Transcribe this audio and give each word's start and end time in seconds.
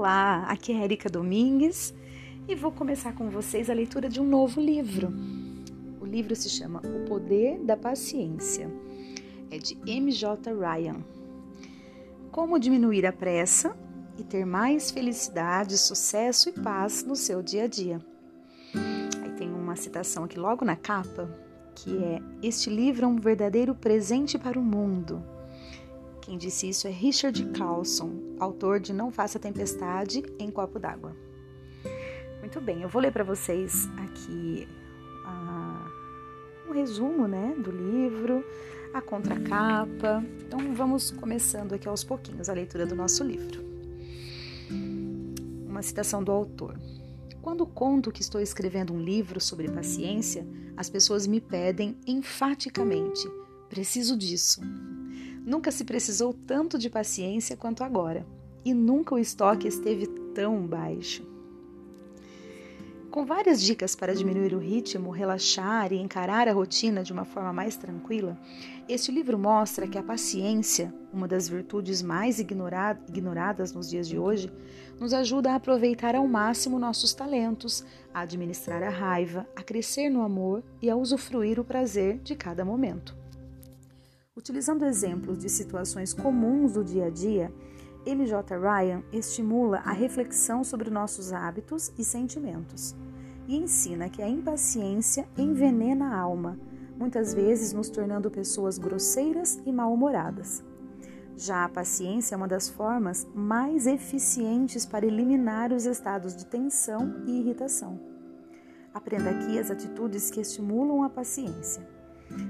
Olá, 0.00 0.46
aqui 0.48 0.72
é 0.72 0.82
Erika 0.82 1.10
Domingues 1.10 1.92
e 2.48 2.54
vou 2.54 2.72
começar 2.72 3.12
com 3.12 3.28
vocês 3.28 3.68
a 3.68 3.74
leitura 3.74 4.08
de 4.08 4.18
um 4.18 4.24
novo 4.24 4.58
livro. 4.58 5.12
O 6.00 6.06
livro 6.06 6.34
se 6.34 6.48
chama 6.48 6.80
O 6.80 7.04
Poder 7.06 7.58
da 7.58 7.76
Paciência. 7.76 8.70
É 9.50 9.58
de 9.58 9.76
M.J. 9.86 10.54
Ryan. 10.54 11.04
Como 12.32 12.58
diminuir 12.58 13.04
a 13.04 13.12
pressa 13.12 13.76
e 14.16 14.24
ter 14.24 14.46
mais 14.46 14.90
felicidade, 14.90 15.76
sucesso 15.76 16.48
e 16.48 16.52
paz 16.52 17.04
no 17.04 17.14
seu 17.14 17.42
dia 17.42 17.64
a 17.64 17.66
dia. 17.66 18.00
Aí 19.22 19.32
tem 19.32 19.52
uma 19.52 19.76
citação 19.76 20.24
aqui 20.24 20.38
logo 20.38 20.64
na 20.64 20.76
capa 20.76 21.28
que 21.74 22.02
é: 22.02 22.22
Este 22.42 22.70
livro 22.70 23.04
é 23.04 23.06
um 23.06 23.16
verdadeiro 23.16 23.74
presente 23.74 24.38
para 24.38 24.58
o 24.58 24.62
mundo. 24.62 25.22
Quem 26.30 26.38
disse 26.38 26.68
isso 26.68 26.86
é 26.86 26.90
Richard 26.92 27.44
Carlson, 27.46 28.36
autor 28.38 28.78
de 28.78 28.92
Não 28.92 29.10
Faça 29.10 29.36
Tempestade 29.36 30.22
em 30.38 30.48
Copo 30.48 30.78
d'Água. 30.78 31.12
Muito 32.38 32.60
bem, 32.60 32.82
eu 32.82 32.88
vou 32.88 33.02
ler 33.02 33.10
para 33.10 33.24
vocês 33.24 33.88
aqui 33.96 34.68
uh, 35.26 36.70
um 36.70 36.72
resumo 36.72 37.26
né, 37.26 37.52
do 37.58 37.72
livro, 37.72 38.44
a 38.94 39.02
contracapa. 39.02 40.24
Então 40.46 40.72
vamos 40.72 41.10
começando 41.10 41.72
aqui 41.72 41.88
aos 41.88 42.04
pouquinhos 42.04 42.48
a 42.48 42.52
leitura 42.52 42.86
do 42.86 42.94
nosso 42.94 43.24
livro. 43.24 43.64
Uma 45.66 45.82
citação 45.82 46.22
do 46.22 46.30
autor. 46.30 46.78
Quando 47.42 47.66
conto 47.66 48.12
que 48.12 48.22
estou 48.22 48.40
escrevendo 48.40 48.92
um 48.92 49.00
livro 49.00 49.40
sobre 49.40 49.68
paciência, 49.68 50.46
as 50.76 50.88
pessoas 50.88 51.26
me 51.26 51.40
pedem 51.40 51.96
enfaticamente: 52.06 53.28
preciso 53.68 54.16
disso. 54.16 54.60
Nunca 55.44 55.70
se 55.70 55.84
precisou 55.84 56.32
tanto 56.32 56.78
de 56.78 56.90
paciência 56.90 57.56
quanto 57.56 57.82
agora, 57.82 58.26
e 58.64 58.74
nunca 58.74 59.14
o 59.14 59.18
estoque 59.18 59.66
esteve 59.66 60.06
tão 60.34 60.66
baixo. 60.66 61.28
Com 63.10 63.24
várias 63.24 63.60
dicas 63.60 63.96
para 63.96 64.14
diminuir 64.14 64.54
o 64.54 64.60
ritmo, 64.60 65.10
relaxar 65.10 65.92
e 65.92 65.98
encarar 65.98 66.46
a 66.46 66.52
rotina 66.52 67.02
de 67.02 67.12
uma 67.12 67.24
forma 67.24 67.52
mais 67.52 67.76
tranquila, 67.76 68.38
este 68.88 69.10
livro 69.10 69.36
mostra 69.36 69.88
que 69.88 69.98
a 69.98 70.02
paciência, 70.02 70.94
uma 71.12 71.26
das 71.26 71.48
virtudes 71.48 72.02
mais 72.02 72.38
ignoradas 72.38 73.72
nos 73.72 73.90
dias 73.90 74.06
de 74.06 74.16
hoje, 74.16 74.48
nos 75.00 75.12
ajuda 75.12 75.50
a 75.50 75.54
aproveitar 75.56 76.14
ao 76.14 76.28
máximo 76.28 76.78
nossos 76.78 77.12
talentos, 77.12 77.84
a 78.14 78.20
administrar 78.20 78.80
a 78.80 78.90
raiva, 78.90 79.44
a 79.56 79.62
crescer 79.62 80.08
no 80.08 80.22
amor 80.22 80.62
e 80.80 80.88
a 80.88 80.94
usufruir 80.94 81.58
o 81.58 81.64
prazer 81.64 82.18
de 82.18 82.36
cada 82.36 82.64
momento. 82.64 83.19
Utilizando 84.40 84.86
exemplos 84.86 85.36
de 85.36 85.50
situações 85.50 86.14
comuns 86.14 86.72
do 86.72 86.82
dia 86.82 87.08
a 87.08 87.10
dia, 87.10 87.52
MJ 88.06 88.56
Ryan 88.56 89.02
estimula 89.12 89.82
a 89.84 89.92
reflexão 89.92 90.64
sobre 90.64 90.88
nossos 90.88 91.30
hábitos 91.30 91.92
e 91.98 92.02
sentimentos 92.02 92.96
e 93.46 93.54
ensina 93.54 94.08
que 94.08 94.22
a 94.22 94.28
impaciência 94.30 95.28
envenena 95.36 96.14
a 96.14 96.18
alma, 96.18 96.58
muitas 96.96 97.34
vezes 97.34 97.74
nos 97.74 97.90
tornando 97.90 98.30
pessoas 98.30 98.78
grosseiras 98.78 99.60
e 99.66 99.70
mal-humoradas. 99.70 100.64
Já 101.36 101.66
a 101.66 101.68
paciência 101.68 102.34
é 102.34 102.38
uma 102.38 102.48
das 102.48 102.66
formas 102.66 103.28
mais 103.34 103.86
eficientes 103.86 104.86
para 104.86 105.04
eliminar 105.04 105.70
os 105.70 105.84
estados 105.84 106.34
de 106.34 106.46
tensão 106.46 107.22
e 107.26 107.40
irritação. 107.40 108.00
Aprenda 108.94 109.28
aqui 109.28 109.58
as 109.58 109.70
atitudes 109.70 110.30
que 110.30 110.40
estimulam 110.40 111.02
a 111.02 111.10
paciência. 111.10 111.99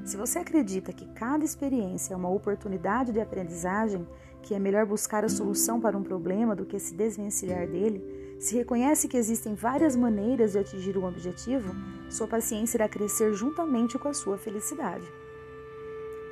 Se 0.05 0.17
você 0.17 0.39
acredita 0.39 0.93
que 0.93 1.07
cada 1.07 1.45
experiência 1.45 2.15
é 2.15 2.17
uma 2.17 2.31
oportunidade 2.31 3.13
de 3.13 3.21
aprendizagem, 3.21 4.07
que 4.43 4.55
é 4.55 4.59
melhor 4.59 4.87
buscar 4.87 5.25
a 5.25 5.29
solução 5.29 5.81
para 5.81 5.97
um 5.97 6.03
problema 6.03 6.57
do 6.57 6.65
que 6.65 6.79
se 6.79 6.95
desvencilhar 6.95 7.67
dele, 7.67 8.37
se 8.41 8.57
reconhece 8.57 9.07
que 9.07 9.17
existem 9.17 9.55
várias 9.55 9.95
maneiras 9.95 10.53
de 10.53 10.59
atingir 10.59 10.97
um 10.97 11.07
objetivo, 11.07 11.75
sua 12.09 12.27
paciência 12.27 12.79
irá 12.79 12.89
crescer 12.89 13.35
juntamente 13.35 13.99
com 13.99 14.09
a 14.09 14.15
sua 14.15 14.39
felicidade. 14.39 15.07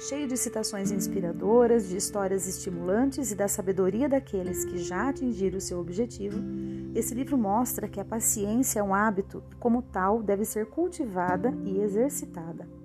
Cheio 0.00 0.28
de 0.28 0.36
citações 0.36 0.92
inspiradoras, 0.92 1.88
de 1.88 1.96
histórias 1.96 2.46
estimulantes 2.46 3.32
e 3.32 3.34
da 3.34 3.48
sabedoria 3.48 4.08
daqueles 4.08 4.64
que 4.64 4.78
já 4.78 5.08
atingiram 5.08 5.58
o 5.58 5.60
seu 5.60 5.80
objetivo, 5.80 6.38
esse 6.94 7.14
livro 7.14 7.36
mostra 7.36 7.88
que 7.88 8.00
a 8.00 8.04
paciência 8.04 8.80
é 8.80 8.82
um 8.82 8.94
hábito 8.94 9.42
e, 9.50 9.56
como 9.56 9.82
tal, 9.82 10.22
deve 10.22 10.44
ser 10.44 10.66
cultivada 10.66 11.52
e 11.64 11.80
exercitada. 11.80 12.77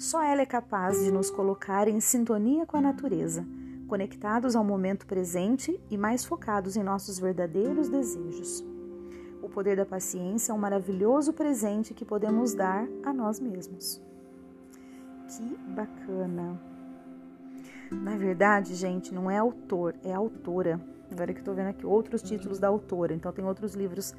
Só 0.00 0.22
ela 0.22 0.40
é 0.40 0.46
capaz 0.46 1.04
de 1.04 1.12
nos 1.12 1.30
colocar 1.30 1.86
em 1.86 2.00
sintonia 2.00 2.64
com 2.64 2.74
a 2.74 2.80
natureza, 2.80 3.46
conectados 3.86 4.56
ao 4.56 4.64
momento 4.64 5.06
presente 5.06 5.78
e 5.90 5.98
mais 5.98 6.24
focados 6.24 6.74
em 6.74 6.82
nossos 6.82 7.18
verdadeiros 7.18 7.90
desejos. 7.90 8.64
O 9.42 9.48
poder 9.50 9.76
da 9.76 9.84
paciência 9.84 10.52
é 10.52 10.54
um 10.54 10.58
maravilhoso 10.58 11.34
presente 11.34 11.92
que 11.92 12.06
podemos 12.06 12.54
dar 12.54 12.88
a 13.04 13.12
nós 13.12 13.38
mesmos. 13.38 14.02
Que 15.28 15.54
bacana! 15.68 16.58
Na 17.92 18.16
verdade, 18.16 18.74
gente, 18.74 19.12
não 19.12 19.30
é 19.30 19.36
autor, 19.36 19.94
é 20.02 20.14
autora. 20.14 20.80
Agora 21.12 21.34
que 21.34 21.40
eu 21.40 21.44
tô 21.44 21.52
vendo 21.52 21.68
aqui 21.68 21.84
outros 21.84 22.22
títulos 22.22 22.58
da 22.58 22.68
autora, 22.68 23.12
então 23.12 23.30
tem 23.32 23.44
outros 23.44 23.74
livros 23.74 24.14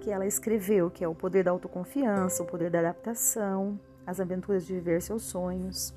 que 0.00 0.10
ela 0.10 0.26
escreveu, 0.26 0.90
que 0.90 1.04
é 1.04 1.08
O 1.08 1.14
Poder 1.14 1.44
da 1.44 1.50
Autoconfiança, 1.50 2.42
O 2.42 2.46
Poder 2.46 2.70
da 2.70 2.78
Adaptação, 2.78 3.78
as 4.06 4.20
Aventuras 4.20 4.66
de 4.66 4.74
Viver 4.74 5.02
Seus 5.02 5.22
Sonhos. 5.22 5.92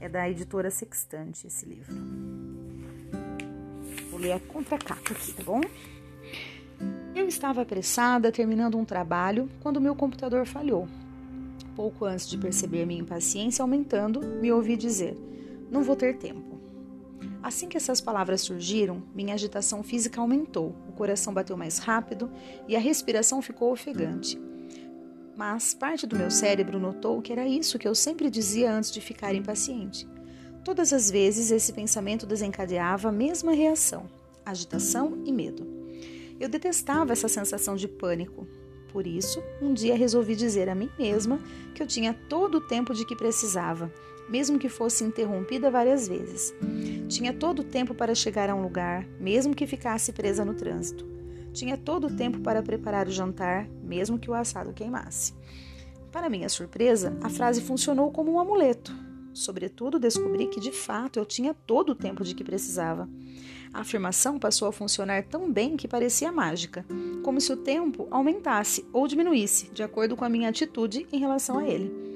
É 0.00 0.08
da 0.08 0.28
editora 0.28 0.70
Sextante 0.70 1.46
esse 1.46 1.66
livro. 1.66 1.94
Vou 4.10 4.18
ler 4.18 4.32
a 4.32 4.40
contracapa 4.40 5.12
aqui, 5.12 5.32
tá 5.32 5.42
bom? 5.44 5.60
Eu 7.14 7.28
estava 7.28 7.62
apressada 7.62 8.32
terminando 8.32 8.76
um 8.76 8.84
trabalho 8.84 9.48
quando 9.60 9.80
meu 9.80 9.94
computador 9.94 10.46
falhou. 10.46 10.88
Pouco 11.76 12.04
antes 12.04 12.28
de 12.28 12.36
perceber 12.36 12.84
minha 12.84 13.00
impaciência 13.00 13.62
aumentando, 13.62 14.20
me 14.20 14.50
ouvi 14.50 14.76
dizer: 14.76 15.16
Não 15.70 15.82
vou 15.82 15.94
ter 15.94 16.16
tempo. 16.16 16.60
Assim 17.42 17.68
que 17.68 17.76
essas 17.76 18.00
palavras 18.00 18.40
surgiram, 18.40 19.02
minha 19.14 19.34
agitação 19.34 19.82
física 19.82 20.20
aumentou, 20.20 20.74
o 20.88 20.92
coração 20.92 21.32
bateu 21.32 21.56
mais 21.56 21.78
rápido 21.78 22.30
e 22.68 22.76
a 22.76 22.80
respiração 22.80 23.40
ficou 23.40 23.72
ofegante. 23.72 24.38
Mas 25.36 25.72
parte 25.72 26.06
do 26.06 26.16
meu 26.16 26.30
cérebro 26.30 26.78
notou 26.78 27.22
que 27.22 27.32
era 27.32 27.46
isso 27.46 27.78
que 27.78 27.88
eu 27.88 27.94
sempre 27.94 28.30
dizia 28.30 28.72
antes 28.72 28.90
de 28.90 29.00
ficar 29.00 29.34
impaciente. 29.34 30.06
Todas 30.64 30.92
as 30.92 31.10
vezes 31.10 31.50
esse 31.50 31.72
pensamento 31.72 32.26
desencadeava 32.26 33.08
a 33.08 33.12
mesma 33.12 33.52
reação: 33.52 34.08
agitação 34.44 35.22
e 35.24 35.32
medo. 35.32 35.66
Eu 36.38 36.48
detestava 36.48 37.12
essa 37.12 37.28
sensação 37.28 37.76
de 37.76 37.88
pânico. 37.88 38.46
Por 38.92 39.06
isso, 39.06 39.42
um 39.60 39.72
dia 39.72 39.96
resolvi 39.96 40.36
dizer 40.36 40.68
a 40.68 40.74
mim 40.74 40.90
mesma 40.98 41.40
que 41.74 41.82
eu 41.82 41.86
tinha 41.86 42.12
todo 42.28 42.58
o 42.58 42.60
tempo 42.60 42.92
de 42.92 43.06
que 43.06 43.16
precisava, 43.16 43.90
mesmo 44.28 44.58
que 44.58 44.68
fosse 44.68 45.02
interrompida 45.02 45.70
várias 45.70 46.06
vezes. 46.06 46.54
Tinha 47.08 47.32
todo 47.32 47.60
o 47.60 47.64
tempo 47.64 47.94
para 47.94 48.14
chegar 48.14 48.50
a 48.50 48.54
um 48.54 48.62
lugar, 48.62 49.06
mesmo 49.18 49.54
que 49.54 49.66
ficasse 49.66 50.12
presa 50.12 50.44
no 50.44 50.52
trânsito. 50.52 51.21
Tinha 51.52 51.76
todo 51.76 52.06
o 52.06 52.16
tempo 52.16 52.40
para 52.40 52.62
preparar 52.62 53.06
o 53.06 53.12
jantar, 53.12 53.68
mesmo 53.82 54.18
que 54.18 54.30
o 54.30 54.34
assado 54.34 54.72
queimasse. 54.72 55.34
Para 56.10 56.30
minha 56.30 56.48
surpresa, 56.48 57.16
a 57.22 57.28
frase 57.28 57.60
funcionou 57.60 58.10
como 58.10 58.32
um 58.32 58.38
amuleto. 58.38 58.94
Sobretudo, 59.32 59.98
descobri 59.98 60.46
que 60.46 60.60
de 60.60 60.72
fato 60.72 61.18
eu 61.18 61.24
tinha 61.24 61.54
todo 61.54 61.90
o 61.90 61.94
tempo 61.94 62.22
de 62.22 62.34
que 62.34 62.44
precisava. 62.44 63.08
A 63.72 63.80
afirmação 63.80 64.38
passou 64.38 64.68
a 64.68 64.72
funcionar 64.72 65.24
tão 65.24 65.50
bem 65.50 65.76
que 65.76 65.88
parecia 65.88 66.30
mágica, 66.30 66.84
como 67.22 67.40
se 67.40 67.52
o 67.52 67.56
tempo 67.56 68.06
aumentasse 68.10 68.84
ou 68.92 69.08
diminuísse, 69.08 69.70
de 69.72 69.82
acordo 69.82 70.14
com 70.14 70.24
a 70.24 70.28
minha 70.28 70.50
atitude 70.50 71.06
em 71.10 71.18
relação 71.18 71.58
a 71.58 71.66
ele 71.66 72.11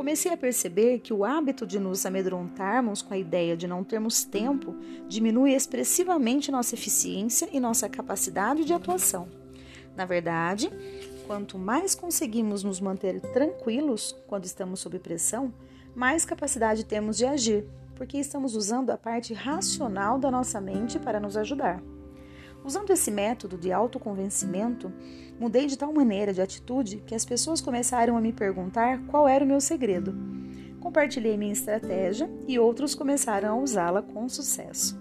comecei 0.00 0.32
a 0.32 0.36
perceber 0.36 1.00
que 1.00 1.12
o 1.12 1.26
hábito 1.26 1.66
de 1.66 1.78
nos 1.78 2.06
amedrontarmos 2.06 3.02
com 3.02 3.12
a 3.12 3.18
ideia 3.18 3.54
de 3.54 3.66
não 3.66 3.84
termos 3.84 4.24
tempo 4.24 4.74
diminui 5.06 5.52
expressivamente 5.52 6.50
nossa 6.50 6.74
eficiência 6.74 7.46
e 7.52 7.60
nossa 7.60 7.86
capacidade 7.86 8.64
de 8.64 8.72
atuação. 8.72 9.28
Na 9.94 10.06
verdade, 10.06 10.70
quanto 11.26 11.58
mais 11.58 11.94
conseguimos 11.94 12.64
nos 12.64 12.80
manter 12.80 13.20
tranquilos 13.20 14.16
quando 14.26 14.46
estamos 14.46 14.80
sob 14.80 14.98
pressão, 14.98 15.52
mais 15.94 16.24
capacidade 16.24 16.86
temos 16.86 17.18
de 17.18 17.26
agir, 17.26 17.66
porque 17.94 18.16
estamos 18.16 18.56
usando 18.56 18.88
a 18.88 18.96
parte 18.96 19.34
racional 19.34 20.18
da 20.18 20.30
nossa 20.30 20.62
mente 20.62 20.98
para 20.98 21.20
nos 21.20 21.36
ajudar. 21.36 21.82
Usando 22.64 22.90
esse 22.90 23.10
método 23.10 23.56
de 23.56 23.72
autoconvencimento, 23.72 24.92
mudei 25.38 25.66
de 25.66 25.78
tal 25.78 25.92
maneira 25.92 26.32
de 26.32 26.42
atitude 26.42 27.02
que 27.06 27.14
as 27.14 27.24
pessoas 27.24 27.60
começaram 27.60 28.16
a 28.16 28.20
me 28.20 28.32
perguntar 28.32 29.00
qual 29.06 29.26
era 29.26 29.44
o 29.44 29.48
meu 29.48 29.60
segredo. 29.60 30.14
Compartilhei 30.78 31.36
minha 31.36 31.52
estratégia 31.52 32.30
e 32.46 32.58
outros 32.58 32.94
começaram 32.94 33.50
a 33.50 33.56
usá-la 33.56 34.02
com 34.02 34.28
sucesso. 34.28 35.00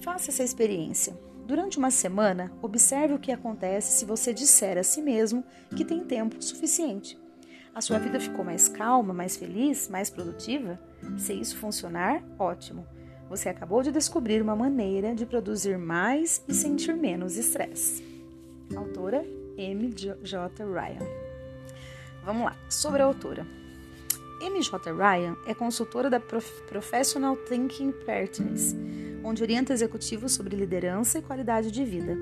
Faça 0.00 0.30
essa 0.30 0.42
experiência. 0.42 1.18
Durante 1.46 1.78
uma 1.78 1.90
semana, 1.90 2.52
observe 2.60 3.14
o 3.14 3.18
que 3.18 3.30
acontece 3.30 3.98
se 3.98 4.04
você 4.04 4.34
disser 4.34 4.76
a 4.78 4.82
si 4.82 5.00
mesmo 5.00 5.44
que 5.76 5.84
tem 5.84 6.04
tempo 6.04 6.42
suficiente. 6.42 7.18
A 7.74 7.80
sua 7.80 7.98
vida 7.98 8.18
ficou 8.18 8.44
mais 8.44 8.68
calma, 8.68 9.12
mais 9.12 9.36
feliz, 9.36 9.88
mais 9.88 10.10
produtiva? 10.10 10.80
Se 11.18 11.34
isso 11.34 11.56
funcionar, 11.56 12.22
ótimo. 12.38 12.86
Você 13.28 13.48
acabou 13.48 13.82
de 13.82 13.90
descobrir 13.90 14.40
uma 14.40 14.54
maneira 14.54 15.14
de 15.14 15.26
produzir 15.26 15.76
mais 15.76 16.42
e 16.46 16.54
sentir 16.54 16.94
menos 16.94 17.36
estresse. 17.36 18.04
Autora 18.76 19.24
M.J. 19.56 20.14
Ryan. 20.64 21.06
Vamos 22.24 22.44
lá, 22.44 22.56
sobre 22.68 23.02
a 23.02 23.04
autora. 23.04 23.46
M.J. 24.40 24.92
Ryan 24.92 25.36
é 25.46 25.54
consultora 25.54 26.08
da 26.08 26.20
Professional 26.20 27.36
Thinking 27.36 27.92
Partners, 27.92 28.74
onde 29.26 29.42
orienta 29.42 29.72
executivos 29.72 30.32
sobre 30.32 30.54
liderança 30.54 31.18
e 31.18 31.22
qualidade 31.22 31.72
de 31.72 31.84
vida. 31.84 32.16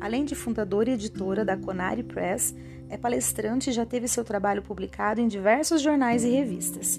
Além 0.00 0.24
de 0.24 0.34
fundadora 0.34 0.88
e 0.88 0.94
editora 0.94 1.44
da 1.44 1.54
Conari 1.54 2.02
Press, 2.02 2.54
é 2.88 2.96
palestrante 2.96 3.68
e 3.68 3.72
já 3.72 3.84
teve 3.84 4.08
seu 4.08 4.24
trabalho 4.24 4.62
publicado 4.62 5.20
em 5.20 5.28
diversos 5.28 5.82
jornais 5.82 6.24
e 6.24 6.30
revistas. 6.30 6.98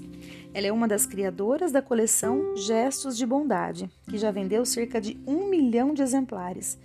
Ela 0.53 0.67
é 0.67 0.71
uma 0.71 0.87
das 0.87 1.07
criadoras 1.07 1.71
da 1.71 1.81
coleção 1.81 2.55
Gestos 2.55 3.17
de 3.17 3.25
Bondade, 3.25 3.89
que 4.07 4.17
já 4.17 4.29
vendeu 4.29 4.63
cerca 4.63 5.01
de 5.01 5.19
um 5.25 5.49
milhão 5.49 5.91
de 5.93 6.03
exemplares, 6.03 6.77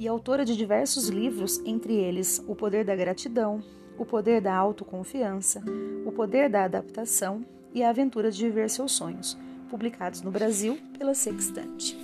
e 0.00 0.08
autora 0.08 0.44
de 0.44 0.56
diversos 0.56 1.08
livros, 1.08 1.60
entre 1.64 1.94
eles 1.94 2.42
O 2.48 2.56
Poder 2.56 2.84
da 2.84 2.96
Gratidão, 2.96 3.62
O 3.96 4.04
Poder 4.04 4.40
da 4.40 4.54
Autoconfiança, 4.54 5.62
O 6.04 6.10
Poder 6.10 6.50
da 6.50 6.64
Adaptação 6.64 7.44
e 7.72 7.84
A 7.84 7.90
Aventura 7.90 8.30
de 8.30 8.44
Viver 8.44 8.68
Seus 8.68 8.92
Sonhos, 8.92 9.38
publicados 9.72 10.20
no 10.20 10.30
Brasil 10.30 10.78
pela 10.98 11.14
Sextante. 11.14 11.96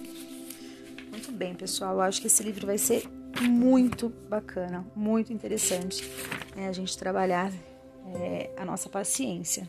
Muito 1.11 1.31
bem, 1.31 1.55
pessoal, 1.55 1.97
eu 1.97 2.01
acho 2.01 2.19
que 2.19 2.27
esse 2.27 2.43
livro 2.43 2.67
vai 2.67 2.79
ser 2.79 3.05
muito 3.43 4.09
bacana, 4.27 4.87
muito 4.97 5.35
interessante 5.35 6.03
né, 6.57 6.67
a 6.67 6.73
gente 6.73 6.97
trabalhar 6.97 7.53
é, 8.15 8.51
a 8.57 8.65
nossa 8.65 8.89
paciência. 8.89 9.69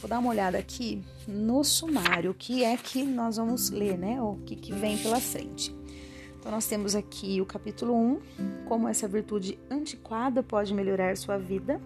Vou 0.00 0.08
dar 0.08 0.18
uma 0.18 0.30
olhada 0.30 0.58
aqui 0.58 1.00
no 1.28 1.62
sumário, 1.62 2.32
o 2.32 2.34
que 2.34 2.64
é 2.64 2.76
que 2.76 3.04
nós 3.04 3.36
vamos 3.36 3.70
ler, 3.70 3.96
né? 3.96 4.20
O 4.20 4.40
que, 4.44 4.56
que 4.56 4.72
vem 4.72 4.98
pela 4.98 5.20
frente. 5.20 5.72
Então, 6.40 6.50
nós 6.50 6.66
temos 6.66 6.96
aqui 6.96 7.40
o 7.40 7.46
capítulo 7.46 7.94
1, 7.94 8.20
como 8.66 8.88
essa 8.88 9.06
virtude 9.06 9.56
antiquada 9.70 10.42
pode 10.42 10.74
melhorar 10.74 11.16
sua 11.16 11.38
vida. 11.38 11.80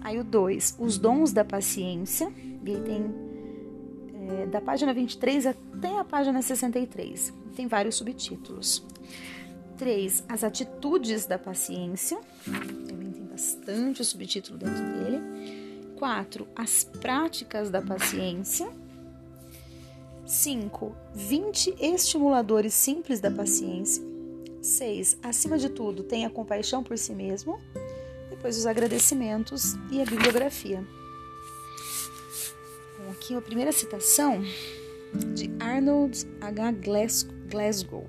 Aí 0.00 0.18
o 0.18 0.24
2, 0.24 0.76
os 0.78 0.98
dons 0.98 1.32
da 1.32 1.44
paciência. 1.44 2.32
E 2.64 2.70
aí 2.70 2.80
tem 2.80 3.27
é, 4.28 4.46
da 4.46 4.60
página 4.60 4.92
23 4.92 5.46
até 5.46 5.98
a 5.98 6.04
página 6.04 6.42
63. 6.42 7.32
Tem 7.56 7.66
vários 7.66 7.96
subtítulos. 7.96 8.84
3, 9.76 10.24
as 10.28 10.44
atitudes 10.44 11.24
da 11.24 11.38
paciência. 11.38 12.18
Também 12.44 13.10
tem 13.10 13.24
bastante 13.24 14.04
subtítulo 14.04 14.58
dentro 14.58 14.84
dele. 14.84 15.94
4. 15.96 16.46
As 16.54 16.84
práticas 16.84 17.70
da 17.70 17.80
paciência. 17.80 18.68
5. 20.26 20.94
20 21.14 21.74
estimuladores 21.80 22.74
simples 22.74 23.20
da 23.20 23.30
paciência. 23.30 24.04
6. 24.60 25.18
Acima 25.22 25.56
de 25.56 25.68
tudo, 25.68 26.02
tenha 26.02 26.28
compaixão 26.28 26.82
por 26.82 26.98
si 26.98 27.14
mesmo. 27.14 27.58
Depois, 28.28 28.58
os 28.58 28.66
agradecimentos 28.66 29.74
e 29.90 30.02
a 30.02 30.04
bibliografia. 30.04 30.84
Aqui 33.10 33.34
a 33.34 33.40
primeira 33.40 33.72
citação 33.72 34.42
de 35.34 35.50
Arnold 35.60 36.26
H. 36.40 36.72
Glasgow. 37.48 38.08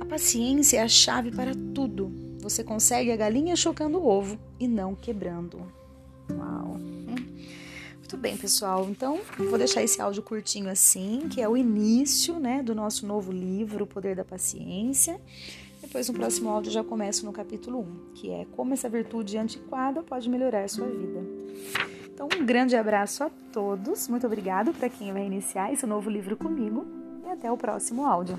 A 0.00 0.04
paciência 0.04 0.78
é 0.78 0.82
a 0.82 0.88
chave 0.88 1.30
para 1.30 1.52
tudo. 1.74 2.12
Você 2.40 2.64
consegue 2.64 3.12
a 3.12 3.16
galinha 3.16 3.54
chocando 3.54 3.98
o 3.98 4.06
ovo 4.06 4.38
e 4.58 4.66
não 4.66 4.94
quebrando. 4.94 5.60
Uau! 6.30 6.78
Muito 7.98 8.16
bem, 8.16 8.36
pessoal. 8.36 8.88
Então, 8.90 9.20
vou 9.38 9.56
deixar 9.56 9.82
esse 9.82 10.00
áudio 10.00 10.22
curtinho 10.22 10.68
assim, 10.68 11.28
que 11.28 11.40
é 11.40 11.48
o 11.48 11.56
início, 11.56 12.40
né, 12.40 12.62
do 12.62 12.74
nosso 12.74 13.06
novo 13.06 13.30
livro, 13.30 13.84
O 13.84 13.86
Poder 13.86 14.16
da 14.16 14.24
Paciência. 14.24 15.20
Depois, 15.80 16.08
no 16.08 16.14
próximo 16.14 16.50
áudio, 16.50 16.72
já 16.72 16.82
começo 16.82 17.24
no 17.24 17.32
capítulo 17.32 17.80
1, 17.80 18.14
que 18.14 18.30
é 18.30 18.46
como 18.56 18.74
essa 18.74 18.88
virtude 18.88 19.38
antiquada 19.38 20.02
pode 20.02 20.28
melhorar 20.28 20.64
a 20.64 20.68
sua 20.68 20.88
vida. 20.88 21.24
Então, 22.20 22.28
um 22.38 22.44
grande 22.44 22.76
abraço 22.76 23.24
a 23.24 23.30
todos. 23.50 24.06
Muito 24.06 24.26
obrigado 24.26 24.74
para 24.74 24.90
quem 24.90 25.10
vai 25.10 25.24
iniciar 25.24 25.72
esse 25.72 25.86
novo 25.86 26.10
livro 26.10 26.36
comigo 26.36 26.86
e 27.24 27.30
até 27.30 27.50
o 27.50 27.56
próximo 27.56 28.04
áudio. 28.04 28.38